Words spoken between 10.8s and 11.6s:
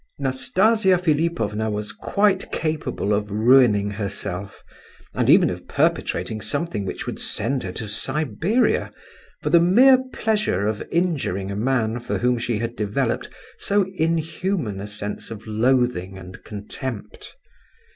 injuring a